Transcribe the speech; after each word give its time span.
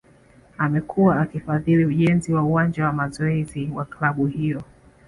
Amekuwa 0.57 1.21
akifadhili 1.21 1.85
ujenzi 1.85 2.33
wa 2.33 2.43
uwanja 2.43 2.85
wa 2.85 2.93
mazoezi 2.93 3.71
wa 3.75 3.85
klabu 3.85 4.25
hiyo 4.27 4.61